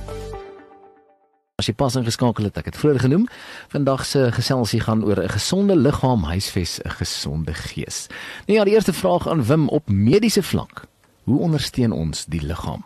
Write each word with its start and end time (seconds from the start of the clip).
As 1.59 1.67
jy 1.67 1.73
pas 1.75 1.91
ingeskakel 1.99 2.47
het, 2.47 2.55
ek 2.61 2.69
het 2.71 2.77
vroeër 2.79 3.01
genoem, 3.03 3.25
vandag 3.67 4.05
se 4.07 4.29
geselsie 4.31 4.79
gaan 4.79 5.03
oor 5.03 5.19
'n 5.19 5.29
gesonde 5.29 5.75
liggaam 5.75 6.23
huisves 6.23 6.79
'n 6.79 6.89
gesonde 6.89 7.53
gees. 7.53 8.07
Nou 8.47 8.59
ja, 8.59 8.63
die 8.63 8.73
eerste 8.73 8.93
vraag 8.93 9.27
aan 9.27 9.43
Wim 9.43 9.67
op 9.67 9.89
mediese 9.89 10.43
vlak. 10.43 10.87
Hoe 11.23 11.39
ondersteun 11.39 11.91
ons 11.91 12.25
die 12.25 12.41
liggaam? 12.41 12.85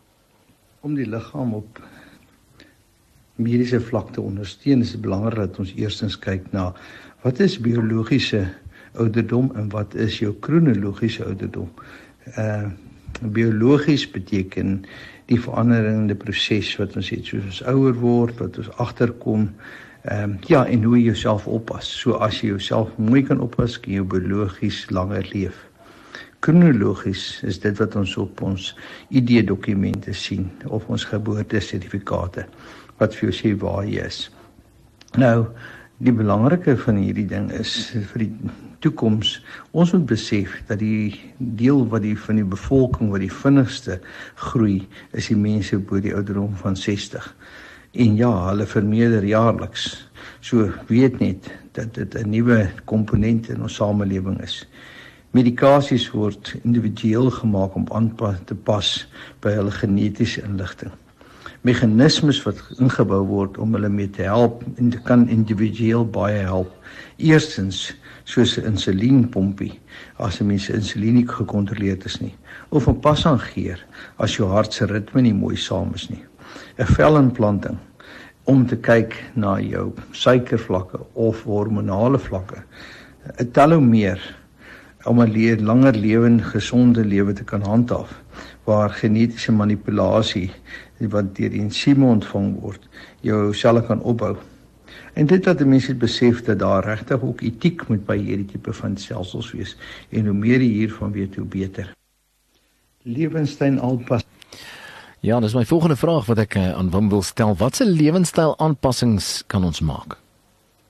Om 0.81 0.95
die 0.95 1.08
liggaam 1.08 1.54
op 1.54 1.81
mediese 3.36 3.80
vlak 3.82 4.12
te 4.14 4.22
ondersteun, 4.22 4.82
is 4.82 4.94
dit 4.96 5.02
belangrik 5.02 5.48
dat 5.48 5.60
ons 5.60 5.73
eerstens 5.76 6.18
kyk 6.20 6.46
na 6.54 6.70
wat 7.23 7.40
is 7.40 7.58
biologiese 7.62 8.46
ouderdom 9.00 9.52
en 9.58 9.70
wat 9.73 9.96
is 9.96 10.20
jou 10.22 10.34
kronologiese 10.46 11.26
ouderdom. 11.26 11.70
Uh 12.38 12.72
biologies 13.22 14.08
beteken 14.09 14.80
die 15.30 15.38
veranderende 15.39 16.16
proses 16.17 16.72
wat 16.80 16.95
ons 16.98 17.11
het 17.14 17.28
soos 17.30 17.44
ons 17.45 17.59
ouer 17.70 17.94
word, 18.02 18.39
wat 18.42 18.58
ons 18.58 18.72
agterkom. 18.81 19.45
Ehm 20.04 20.34
um, 20.34 20.34
ja, 20.50 20.64
en 20.66 20.84
hoe 20.84 20.98
jy 20.98 21.04
jouself 21.11 21.45
oppas. 21.48 21.88
So 22.02 22.17
as 22.26 22.42
jy 22.42 22.50
jouself 22.56 22.89
mooi 22.98 23.22
kan 23.23 23.39
oppas, 23.39 23.78
kan 23.80 23.94
jy 23.94 24.04
biologies 24.16 24.81
langer 24.89 25.30
leef. 25.30 25.61
Kronologies 26.44 27.44
is 27.48 27.61
dit 27.64 27.78
wat 27.80 27.95
ons 27.95 28.17
op 28.20 28.42
ons 28.44 28.73
ID-dokumente 29.14 30.11
sien 30.17 30.50
of 30.67 30.89
ons 30.92 31.06
geboortesertifikate 31.08 32.50
wat 32.97 33.16
vir 33.16 33.30
jou 33.30 33.38
sê 33.39 33.55
waar 33.59 33.86
jy 33.86 34.03
is. 34.05 34.30
Nou, 35.17 35.47
die 36.03 36.13
belangrike 36.13 36.75
van 36.77 36.97
hierdie 36.97 37.27
ding 37.30 37.52
is 37.53 37.94
vir 38.11 38.25
die 38.25 38.53
toekoms 38.83 39.38
ons 39.72 39.94
moet 39.95 40.08
besef 40.09 40.55
dat 40.67 40.81
die 40.81 41.14
deel 41.38 41.83
wat 41.91 42.03
die 42.03 42.16
van 42.19 42.41
die 42.41 42.47
bevolking 42.55 43.11
wat 43.14 43.23
die 43.23 43.31
vinnigste 43.31 43.99
groei 44.41 44.81
is 45.16 45.30
die 45.31 45.39
mense 45.39 45.80
bo 45.80 46.02
die 46.03 46.16
ouderdom 46.16 46.55
van 46.64 46.75
60 46.80 47.30
en 48.03 48.17
ja 48.17 48.31
hulle 48.47 48.66
vermeerder 48.66 49.23
jaarliks. 49.30 49.86
So 50.41 50.71
weet 50.89 51.19
net 51.21 51.52
dat 51.77 51.94
dit 51.94 52.16
'n 52.16 52.30
nuwe 52.30 52.71
komponent 52.86 53.49
in 53.49 53.61
ons 53.61 53.75
samelewing 53.75 54.41
is. 54.41 54.66
Medikasies 55.31 56.09
word 56.11 56.55
individueel 56.64 57.30
gemaak 57.30 57.75
om 57.75 57.86
aan 57.91 58.11
te 58.45 58.55
pas 58.55 59.08
by 59.41 59.53
hulle 59.53 59.71
genetiese 59.71 60.41
inligting 60.41 60.91
meganismes 61.64 62.42
wat 62.44 62.59
ingebou 62.83 63.22
word 63.28 63.58
om 63.58 63.75
hulle 63.78 63.89
mee 63.89 64.09
te 64.11 64.25
help 64.28 64.64
en 64.75 64.89
dit 64.92 65.03
kan 65.08 65.30
individueel 65.31 66.03
baie 66.05 66.42
help. 66.44 66.72
Eerstens 67.17 67.94
soos 68.23 68.58
'n 68.58 68.67
insulienpompie 68.73 69.80
as 70.17 70.42
'n 70.42 70.47
mens 70.47 70.70
insulien 70.70 71.16
nie 71.16 71.28
gekontroleerd 71.28 72.05
is 72.05 72.20
nie 72.22 72.36
of 72.70 72.88
'n 72.88 73.00
passangeer 73.00 73.80
as 74.17 74.36
jou 74.36 74.50
hart 74.50 74.73
se 74.73 74.86
ritme 74.86 75.22
nie 75.22 75.33
mooi 75.33 75.55
saam 75.55 75.92
is 75.95 76.09
nie. 76.09 76.23
'n 76.77 76.86
Velimplanting 76.86 77.77
om 78.43 78.67
te 78.67 78.76
kyk 78.76 79.15
na 79.36 79.59
jou 79.59 79.93
suikervlakke 80.11 80.99
of 81.14 81.43
hormonale 81.43 82.20
vlakke. 82.20 82.64
'n 83.39 83.52
Telomeer 83.52 84.20
om 85.05 85.21
'n 85.21 85.32
leer 85.32 85.61
langer 85.61 85.95
lewe 85.95 86.26
en 86.26 86.43
gesonde 86.43 87.05
lewe 87.05 87.33
te 87.33 87.43
kan 87.43 87.61
handhaaf 87.61 88.21
waar 88.64 88.89
genetiese 88.89 89.52
manipulasie 89.52 90.52
wat 91.09 91.36
deur 91.36 91.49
die 91.49 91.61
ensieme 91.61 92.05
ontvang 92.05 92.59
word 92.61 92.87
jou 93.21 93.53
selle 93.53 93.83
kan 93.86 94.02
opbou. 94.02 94.37
En 95.14 95.25
dit 95.25 95.43
dat 95.43 95.59
mense 95.65 95.95
besef 95.95 96.43
dat 96.43 96.59
daar 96.59 96.86
regtig 96.86 97.21
ook 97.21 97.41
etiek 97.41 97.87
moet 97.87 98.05
by 98.05 98.17
hierdie 98.17 98.45
tipe 98.45 98.73
van 98.73 98.97
stelsels 98.97 99.52
wees 99.52 99.75
en 100.09 100.25
hoe 100.25 100.37
meer 100.37 100.61
jy 100.61 100.71
hiervan 100.83 101.11
weet 101.11 101.36
hoe 101.36 101.45
beter. 101.45 101.93
Lewenstyl 103.03 103.80
aanpas. 103.80 104.23
Ja, 105.23 105.39
dis 105.39 105.53
my 105.55 105.65
volgende 105.65 105.95
vraag 105.95 106.25
wat 106.25 106.39
ek 106.43 106.55
uh, 106.59 106.73
aan 106.75 106.89
Wim 106.91 107.09
wil 107.09 107.21
stel. 107.23 107.55
Watse 107.55 107.85
lewenstyl 107.85 108.58
aanpassings 108.59 109.43
kan 109.47 109.64
ons 109.64 109.80
maak? 109.80 110.17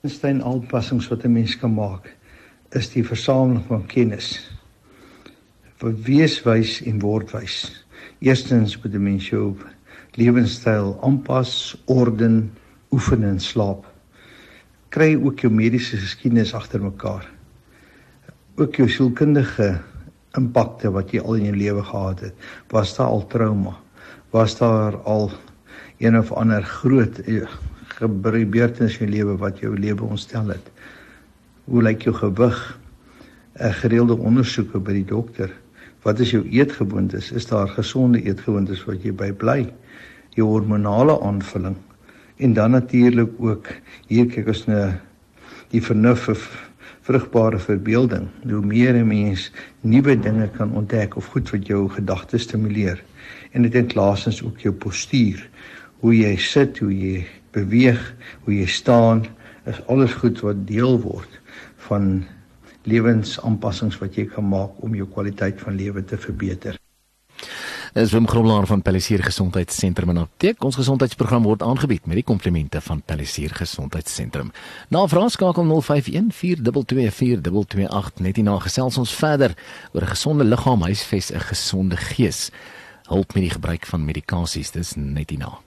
Lewenstyl 0.01 0.41
aanpassings 0.41 1.07
wat 1.11 1.23
'n 1.23 1.31
mens 1.31 1.57
kan 1.57 1.73
maak 1.73 2.15
is 2.73 2.89
die 2.89 3.03
versameling 3.05 3.65
van 3.67 3.85
kennis. 3.85 4.49
Vir 5.77 5.93
wees 6.07 6.41
wys 6.43 6.81
en 6.81 6.99
word 6.99 7.31
wys. 7.31 7.85
Eerstens 8.19 8.77
moet 8.81 8.93
'n 8.93 9.03
mens 9.03 9.29
jou 9.29 9.53
lewenstyl 10.19 10.97
aanpas, 11.01 11.73
orden, 11.85 12.51
oefen 12.93 13.23
en 13.23 13.39
slaap. 13.39 13.87
Kry 14.93 15.15
ook 15.17 15.41
jou 15.41 15.49
mediese 15.53 15.97
geskiedenis 15.97 16.53
agter 16.53 16.83
mekaar. 16.83 17.25
Ook 18.61 18.77
jou 18.77 18.89
sielkundige 18.89 19.71
impakte 20.37 20.91
wat 20.93 21.13
jy 21.13 21.21
al 21.21 21.39
in 21.39 21.49
jou 21.49 21.57
lewe 21.57 21.85
gehad 21.85 22.21
het. 22.27 22.45
Was 22.73 22.93
daar 22.97 23.09
al 23.13 23.25
trauma? 23.27 23.73
Was 24.33 24.57
daar 24.57 24.97
al 25.09 25.31
een 25.97 26.17
of 26.17 26.31
ander 26.31 26.63
groot 26.63 27.19
eh, 27.25 27.49
gebeurtenis 27.97 28.97
in 28.97 29.07
jou 29.07 29.11
lewe 29.15 29.37
wat 29.37 29.59
jou 29.61 29.73
lewe 29.77 30.05
ontstel 30.05 30.53
het? 30.53 30.71
Hoe 31.65 31.81
lyk 31.81 32.05
jou 32.05 32.15
gewig? 32.15 32.79
'n 33.53 33.61
eh, 33.61 33.73
Gereelde 33.73 34.17
ondersoeke 34.17 34.79
by 34.79 34.93
die 34.93 35.05
dokter. 35.05 35.62
Wat 36.03 36.19
is 36.19 36.33
jou 36.35 36.43
eetgewoontes? 36.51 37.31
Is 37.31 37.45
daar 37.47 37.69
gesonde 37.71 38.19
eetgewoontes 38.19 38.83
wat 38.83 39.03
jy 39.05 39.13
by 39.15 39.31
bly? 39.31 39.61
Jou 40.35 40.49
hormonale 40.49 41.15
aanvulling 41.23 41.77
en 42.43 42.53
dan 42.53 42.71
natuurlik 42.71 43.29
ook 43.39 43.69
hier 44.09 44.25
kyk 44.27 44.49
ons 44.51 44.63
na 44.67 44.81
die 45.71 45.81
vernuf 45.81 46.25
of 46.33 46.41
vrugbare 47.07 47.59
verbeelding. 47.59 48.25
Hoe 48.43 48.61
meer 48.65 48.95
'n 48.95 49.07
mens 49.07 49.51
nuwe 49.81 50.15
dinge 50.19 50.49
kan 50.57 50.73
ontdek 50.75 51.15
of 51.15 51.25
goed 51.25 51.49
wat 51.51 51.67
jou 51.67 51.89
gedagtes 51.89 52.41
stimuleer 52.41 53.03
en 53.51 53.61
dit 53.61 53.75
in 53.75 53.87
klasens 53.87 54.43
ook 54.43 54.59
jou 54.59 54.73
postuur, 54.73 55.49
hoe 55.99 56.17
jy 56.17 56.35
sit, 56.37 56.79
hoe 56.79 56.91
jy 56.91 57.25
beweeg, 57.51 58.15
hoe 58.43 58.53
jy 58.53 58.65
staan, 58.65 59.25
is 59.65 59.85
alles 59.87 60.13
goed 60.13 60.39
wat 60.39 60.67
deel 60.67 60.99
word 60.99 61.39
van 61.77 62.25
lewensaanpassings 62.83 63.99
wat 64.01 64.15
jy 64.15 64.25
kan 64.25 64.47
maak 64.47 64.83
om 64.83 64.95
jou 64.95 65.07
kwaliteit 65.07 65.61
van 65.61 65.75
lewe 65.75 66.03
te 66.03 66.17
verbeter. 66.17 66.77
Dis 67.93 68.11
Wim 68.11 68.27
Grobler 68.27 68.65
van 68.65 68.81
Palisier 68.81 69.21
Gesondheidssentrum 69.21 70.09
en 70.09 70.17
Apteek. 70.17 70.63
Ons 70.65 70.75
gesondheidsprogram 70.79 71.43
word 71.45 71.61
aangebied 71.61 72.07
met 72.09 72.17
die 72.17 72.25
komplimente 72.25 72.81
van 72.81 73.05
Palisier 73.05 73.53
Gesondheidssentrum. 73.53 74.49
Na 74.89 75.05
vraagskakel 75.07 75.63
0514224228 75.69 78.17
net 78.25 78.35
hierna 78.41 78.57
gesels 78.65 78.97
ons 78.97 79.13
verder 79.13 79.53
oor 79.93 80.01
'n 80.01 80.13
gesonde 80.15 80.43
liggaam 80.43 80.81
huisves 80.81 81.31
'n 81.31 81.39
gesonde 81.39 81.97
gees. 81.97 82.49
Hulp 83.07 83.33
met 83.33 83.43
die 83.43 83.53
gebruik 83.53 83.85
van 83.85 84.05
medikasies, 84.05 84.71
dis 84.71 84.95
net 84.95 85.29
hierna. 85.29 85.59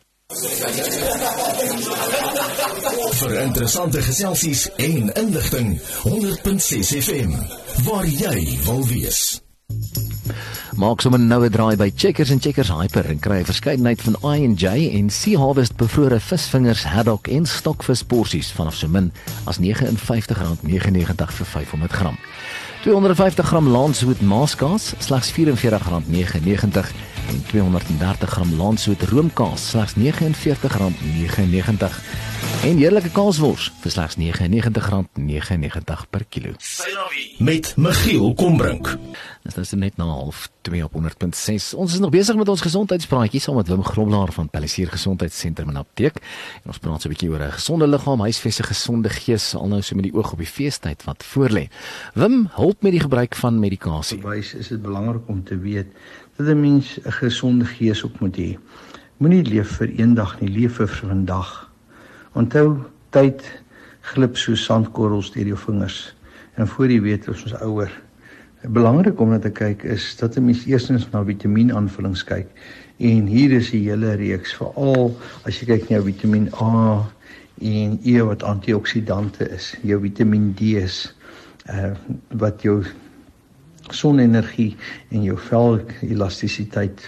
Vir 3.06 3.42
interessante 3.42 4.00
geselsies 4.02 4.64
en 4.82 5.12
inligting 5.14 5.76
100.6 6.02 6.96
FM 6.98 7.30
waar 7.86 8.06
jy 8.06 8.58
wil 8.64 8.82
wees. 8.90 9.40
Maak 10.76 11.00
sommer 11.00 11.20
nou 11.20 11.44
'n 11.44 11.50
draai 11.50 11.76
by 11.76 11.92
Checkers 11.94 12.30
and 12.30 12.42
Checkers 12.42 12.68
Hyper 12.68 13.04
en 13.04 13.18
kry 13.18 13.38
'n 13.38 13.44
verskeidenheid 13.44 14.02
van 14.02 14.34
I&J 14.34 14.64
en 14.98 15.10
Sea 15.10 15.38
Harvest 15.38 15.76
bevrore 15.76 16.20
visvingers, 16.20 16.84
haddock 16.84 17.28
en 17.28 17.46
stokvis 17.46 18.02
porsies 18.02 18.50
vanaf 18.50 18.74
so 18.74 18.88
min 18.88 19.12
as 19.44 19.58
R59.99 19.58 21.32
vir 21.32 21.46
500 21.46 21.92
gram. 21.92 22.18
250 22.82 23.46
gram 23.46 23.68
Landshoot 23.68 24.20
maaskaas 24.20 24.92
slegs 24.98 25.32
R44.99 25.32 26.92
en 27.28 27.44
230 27.46 28.30
gram 28.30 28.56
Landshoot 28.56 29.02
roomkaas 29.02 29.68
slegs 29.68 29.94
R49.99 29.94 32.35
En 32.66 32.76
heerlike 32.76 33.10
kaaswors 33.14 33.68
vir 33.82 33.92
slegs 33.94 34.16
R99.99 34.18 36.06
per 36.10 36.24
kilo. 36.28 36.54
Met 37.38 37.74
Michiel 37.76 38.34
Kombrink. 38.34 38.96
Dit 39.42 39.56
is 39.62 39.72
net 39.78 39.96
na 40.00 40.04
half 40.04 40.48
2 40.66 40.84
op 40.84 40.96
100.6. 40.98 41.74
Ons 41.78 41.92
is 41.94 42.00
nog 42.02 42.10
besig 42.10 42.36
met 42.36 42.48
ons 42.48 42.64
gesondheidspraatjie 42.64 43.40
saam 43.40 43.60
met 43.60 43.68
Wim 43.70 43.84
Groblaar 43.86 44.32
van 44.34 44.48
Palisier 44.50 44.90
Gesondheidssentrum 44.90 45.68
en 45.70 45.76
Apteek. 45.82 46.18
En 46.64 46.72
ons 46.74 46.78
praat 46.82 47.02
so 47.02 47.08
'n 47.08 47.14
bietjie 47.14 47.30
oor 47.30 47.42
'n 47.42 47.52
gesonde 47.52 47.86
liggaam, 47.86 48.20
huisves 48.20 48.58
'n 48.60 48.70
gesonde 48.72 49.08
gees, 49.08 49.54
alnou 49.54 49.82
so 49.82 49.94
met 49.94 50.04
die 50.04 50.14
oog 50.14 50.32
op 50.32 50.38
die 50.38 50.46
feestyd 50.46 51.04
wat 51.04 51.24
voorlê. 51.24 51.68
Wim, 52.14 52.48
help 52.52 52.82
met 52.82 52.92
die 52.92 53.00
gebruik 53.00 53.34
van 53.34 53.60
medikasie. 53.60 54.22
Wys 54.22 54.54
is 54.54 54.68
dit 54.68 54.82
belangrik 54.82 55.28
om 55.28 55.44
te 55.44 55.58
weet 55.58 55.86
dat 56.36 56.46
'n 56.46 56.60
mens 56.60 56.98
'n 57.04 57.12
gesonde 57.12 57.64
gees 57.64 58.04
ook 58.04 58.20
moet 58.20 58.36
hê. 58.36 58.58
Moenie 59.16 59.44
leef 59.44 59.76
vir 59.76 59.88
eendag 59.88 60.40
nie, 60.40 60.50
leef 60.50 60.74
vir 60.74 60.88
vandag. 60.88 61.65
Onthou, 62.36 62.76
tyd 63.10 63.42
glip 64.12 64.36
so 64.36 64.54
sandkorrels 64.54 65.32
deur 65.34 65.54
jou 65.54 65.60
vingers 65.66 66.00
en 66.56 66.68
voor 66.68 66.92
jy 66.92 67.00
weet 67.00 67.28
ons 67.32 67.46
is 67.48 67.56
ouer 67.64 67.92
belangrik 68.66 69.20
om 69.20 69.30
na 69.30 69.38
te 69.38 69.50
kyk 69.50 69.84
is 69.84 70.16
dat 70.16 70.36
'n 70.36 70.44
mens 70.44 70.64
eerstens 70.66 71.10
na 71.10 71.24
vitamienaanvullings 71.24 72.24
kyk. 72.24 72.46
En 72.98 73.26
hier 73.26 73.52
is 73.52 73.72
'n 73.72 73.82
hele 73.84 74.14
reeks 74.14 74.54
veral 74.54 75.16
as 75.44 75.60
jy 75.60 75.66
kyk 75.66 75.90
na 75.90 76.00
Vitamiin 76.00 76.48
A 76.60 77.06
en 77.60 77.98
E 78.04 78.20
wat 78.20 78.42
antioksidante 78.42 79.48
is, 79.50 79.74
jou 79.82 80.00
Vitamiin 80.00 80.54
D 80.54 80.60
is 80.60 81.14
uh 81.70 81.94
wat 82.30 82.62
jou 82.62 82.84
sonenergie 83.94 84.76
en 85.10 85.22
jou 85.22 85.36
vel 85.48 85.80
elastisiteit 86.02 87.02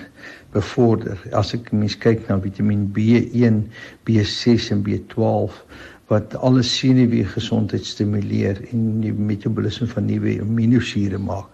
bevorder. 0.52 1.18
As 1.32 1.54
ek 1.54 1.72
mens 1.72 1.96
kyk 1.98 2.28
na 2.28 2.38
Vitamiin 2.42 2.88
B1, 2.94 3.62
B6 4.08 4.70
en 4.74 4.84
B12 4.86 5.62
wat 6.08 6.36
alle 6.40 6.62
senuwee 6.64 7.26
gesondheid 7.28 7.84
stimuleer 7.84 8.62
en 8.72 9.02
die 9.02 9.12
metabolisme 9.12 9.90
van 9.90 10.08
nuwe 10.08 10.38
aminosure 10.40 11.18
maak. 11.20 11.50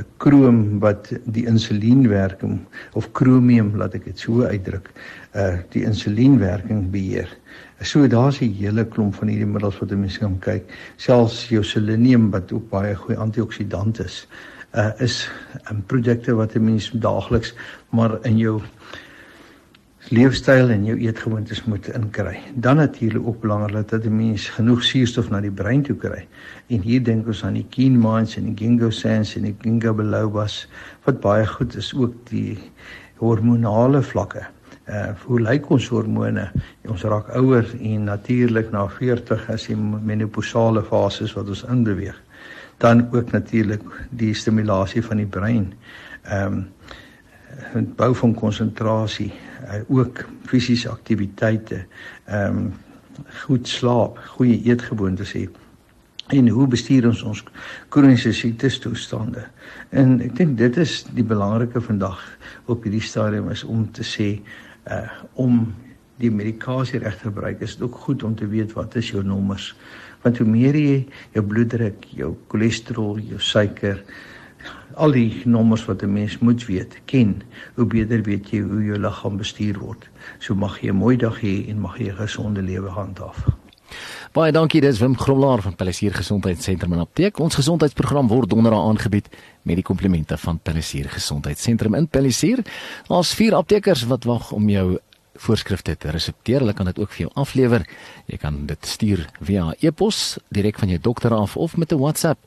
'n 0.00 0.06
Krom 0.16 0.80
wat 0.80 1.10
die 1.36 1.44
insulienwerking 1.46 2.54
of 2.96 3.10
kromium 3.12 3.74
laat 3.76 3.94
ek 3.98 4.06
dit 4.08 4.18
so 4.18 4.46
uitdruk, 4.48 4.88
uh 5.36 5.58
die 5.74 5.84
insulienwerking 5.84 6.86
beheer. 6.94 7.28
So 7.82 8.08
daar's 8.08 8.40
'n 8.40 8.56
hele 8.56 8.84
klomp 8.84 9.14
van 9.20 9.28
hierdie 9.28 9.52
middels 9.52 9.78
wat 9.78 9.90
mense 9.90 10.18
kan 10.18 10.38
kyk. 10.38 10.64
Selfs 10.96 11.48
jou 11.48 11.62
selenium 11.62 12.30
wat 12.30 12.52
ook 12.52 12.70
baie 12.70 12.94
goeie 12.94 13.18
antioksidant 13.18 14.00
is, 14.00 14.26
uh 14.74 14.90
is 14.98 15.30
'n 15.70 15.82
produkte 15.86 16.34
wat 16.34 16.54
'n 16.54 16.64
mens 16.64 16.90
daagliks 16.90 17.54
maar 17.90 18.18
in 18.24 18.38
jou 18.38 18.62
leefstyl 20.10 20.70
en 20.70 20.84
jou 20.84 20.96
eetgewoontes 20.98 21.64
moet 21.64 21.86
inkry. 21.94 22.40
Dan 22.54 22.76
natuurlik 22.76 23.26
ook 23.26 23.40
belangrik 23.40 23.88
dat 23.88 24.04
'n 24.04 24.16
mens 24.16 24.48
genoeg 24.48 24.82
suurstof 24.82 25.30
na 25.30 25.40
die 25.40 25.50
brein 25.50 25.82
toe 25.82 25.96
kry. 25.96 26.26
En 26.66 26.80
hier 26.80 27.02
dink 27.02 27.26
ons 27.26 27.44
aan 27.44 27.54
die 27.54 27.66
quinoa's 27.70 28.36
en 28.36 28.44
die 28.44 28.66
ginkgo 28.66 28.90
sans 28.90 29.36
en 29.36 29.42
die 29.42 29.56
ginkgo 29.60 29.94
bilobas 29.94 30.68
wat 31.04 31.20
baie 31.20 31.46
goed 31.46 31.76
is 31.76 31.94
ook 31.94 32.14
die 32.24 32.58
hormonale 33.16 34.02
vlakke. 34.02 34.46
Uh 34.88 35.14
hoe 35.26 35.40
lyk 35.40 35.70
ons 35.70 35.88
hormone? 35.88 36.50
Ons 36.88 37.02
raak 37.02 37.28
ouer 37.36 37.66
en 37.80 38.04
natuurlik 38.04 38.70
na 38.72 38.88
40 38.88 39.50
as 39.50 39.66
die 39.66 39.76
menopausale 39.76 40.82
fases 40.82 41.32
wat 41.32 41.48
ons 41.48 41.64
inbeweeg. 41.64 42.18
Dan 42.82 43.06
ook 43.14 43.30
natuurlik 43.30 43.82
die 44.10 44.34
stimulasie 44.34 45.04
van 45.06 45.22
die 45.22 45.30
brein. 45.30 45.72
Ehm 46.22 46.52
um, 46.52 46.70
bou 47.96 48.14
van 48.16 48.34
konsentrasie, 48.34 49.32
uh, 49.64 49.82
ook 49.86 50.24
fisiese 50.48 50.88
aktiwiteite, 50.90 51.84
ehm 52.24 52.56
um, 52.56 52.72
goed 53.44 53.68
slaap, 53.68 54.18
goeie 54.34 54.62
eetgewoontes 54.64 55.34
hê 55.36 55.46
en 56.32 56.48
hoe 56.48 56.66
bestuur 56.66 57.06
ons 57.06 57.22
ons 57.28 57.42
kroniese 57.92 58.32
siektes 58.32 58.78
toestande. 58.80 59.44
En 59.90 60.20
ek 60.24 60.36
dink 60.38 60.56
dit 60.58 60.76
is 60.80 61.02
die 61.12 61.26
belangrike 61.26 61.80
vandag 61.84 62.22
op 62.72 62.86
hierdie 62.86 63.04
stadium 63.04 63.50
is 63.52 63.64
om 63.64 63.88
te 63.92 64.06
sê 64.06 64.34
uh 64.90 65.06
om 65.40 65.66
die 66.22 66.30
medikasie 66.30 67.00
reg 67.02 67.16
te 67.18 67.30
gebruik 67.30 67.62
is 67.64 67.76
dit 67.76 67.82
ook 67.86 67.96
goed 68.04 68.22
om 68.22 68.34
te 68.38 68.46
weet 68.46 68.72
wat 68.76 68.94
is 69.00 69.10
jou 69.10 69.22
nommers 69.26 69.72
want 70.22 70.38
hoe 70.38 70.46
meer 70.46 70.74
jy 70.74 71.06
jou 71.34 71.44
bloeddruk, 71.44 72.04
jou 72.16 72.36
cholesterol, 72.48 73.18
jou 73.18 73.40
suiker, 73.40 74.02
al 74.94 75.16
die 75.16 75.42
nommers 75.44 75.84
wat 75.88 76.02
'n 76.02 76.12
mens 76.12 76.38
moet 76.38 76.66
weet, 76.66 77.00
ken, 77.06 77.42
hoe 77.74 77.86
beter 77.86 78.22
weet 78.22 78.50
jy 78.50 78.60
hoe 78.60 78.84
jou 78.84 78.98
liggaam 78.98 79.36
bestuur 79.36 79.78
word. 79.78 80.08
So 80.38 80.54
mag 80.54 80.80
jy 80.80 80.90
'n 80.90 80.96
mooi 80.96 81.16
dag 81.16 81.40
hê 81.40 81.68
en 81.68 81.80
mag 81.80 81.98
jy 81.98 82.08
'n 82.08 82.16
gesonde 82.16 82.62
lewe 82.62 82.88
handhaaf. 82.88 83.46
Baie 84.32 84.52
dankie, 84.52 84.80
dis 84.80 84.98
Wim 84.98 85.12
Gromlaar 85.18 85.60
van 85.60 85.74
Palisier 85.76 86.14
Gesondheidssentrum 86.14 86.92
en 86.92 86.98
Apteek. 87.04 87.38
Ons 87.38 87.54
gesondheidsprogram 87.54 88.28
word 88.28 88.48
donderdag 88.48 88.86
aangebied 88.88 89.28
met 89.62 89.76
die 89.76 89.84
komplimente 89.84 90.38
van 90.40 90.58
Palisier 90.58 91.10
Gesondheidssentrum 91.12 91.94
in 91.94 92.08
Palisier. 92.08 92.62
Daar's 93.08 93.34
vier 93.34 93.54
aptekers 93.54 94.06
wat 94.06 94.24
wag 94.24 94.52
om 94.52 94.68
jou 94.68 94.98
voorskrifte 95.42 95.96
te 95.96 96.12
resepteer. 96.14 96.62
Hulle 96.62 96.74
kan 96.76 96.88
dit 96.88 96.98
ook 96.98 97.10
vir 97.14 97.26
jou 97.26 97.32
aflewer. 97.42 97.86
Jy 98.30 98.38
kan 98.42 98.62
dit 98.66 98.86
stuur 98.86 99.26
via 99.40 99.72
e-pos 99.80 100.38
direk 100.54 100.78
van 100.78 100.94
jou 100.94 101.00
dokter 101.02 101.34
af 101.34 101.56
of 101.56 101.76
met 101.76 101.92
'n 101.92 101.98
WhatsApp 101.98 102.38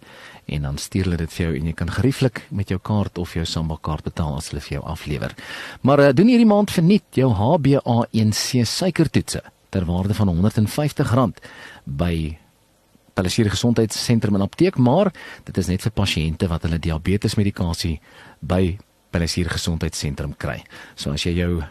en 0.46 0.62
dan 0.62 0.78
stuur 0.78 1.04
hulle 1.04 1.18
dit 1.18 1.34
vir 1.34 1.46
jou 1.46 1.56
en 1.56 1.66
jy 1.66 1.74
kan 1.74 1.92
gerieflik 1.92 2.46
met 2.50 2.70
jou 2.70 2.80
kaart 2.80 3.18
of 3.18 3.34
jou 3.34 3.46
Samba 3.46 3.78
kaart 3.82 4.04
betaal 4.04 4.38
as 4.38 4.50
hulle 4.50 4.62
vir 4.62 4.78
jou 4.78 4.84
aflewer. 4.86 5.36
Maar 5.82 6.00
uh, 6.00 6.14
doen 6.14 6.28
hierdie 6.28 6.50
maand 6.50 6.72
verniet 6.72 7.18
jou 7.18 7.32
HbA1c 7.34 8.62
suikertoetse 8.64 9.42
ter 9.70 9.86
waarde 9.86 10.14
van 10.14 10.30
R150 10.30 11.42
by 11.86 12.38
Palisier 13.16 13.50
Gesondheidssentrum 13.50 14.36
en 14.36 14.44
Apteek, 14.44 14.78
maar 14.78 15.12
dit 15.48 15.58
is 15.58 15.68
net 15.72 15.82
vir 15.82 15.94
pasiënte 15.96 16.50
wat 16.52 16.68
hulle 16.68 16.82
diabetes 16.84 17.38
medikasie 17.40 18.00
by 18.42 18.78
Palisier 19.16 19.48
Gesondheidssentrum 19.50 20.36
kry. 20.38 20.60
So 21.00 21.16
as 21.16 21.24
jy 21.24 21.38
jou 21.40 21.64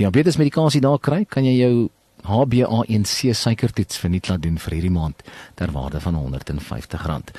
diabetes 0.00 0.38
medikasie 0.40 0.80
daar 0.80 1.00
kry, 1.00 1.24
kan 1.28 1.44
jy 1.44 1.56
jou 1.58 1.74
HbA1c 2.22 3.34
suikertoets 3.34 3.98
verniet 3.98 4.28
laat 4.30 4.42
doen 4.42 4.58
vir 4.58 4.76
hierdie 4.76 4.94
maand 4.94 5.24
ter 5.58 5.72
waarde 5.74 6.00
van 6.00 6.18
R150. 6.20 7.32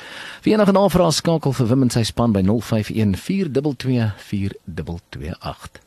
Vir 0.44 0.54
enige 0.54 0.76
navrae 0.76 1.12
skakel 1.16 1.56
vir 1.56 1.72
Wim 1.72 1.88
en 1.88 1.94
sy 1.94 2.04
span 2.08 2.36
by 2.36 2.44
051 2.44 3.16
422 3.16 4.12
4228. 4.28 5.84